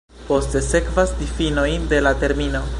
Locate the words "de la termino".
1.95-2.67